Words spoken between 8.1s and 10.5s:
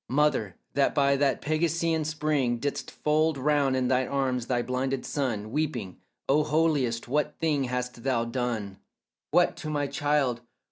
done, What, to my child?